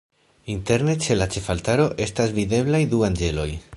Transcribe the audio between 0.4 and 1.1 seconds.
Interne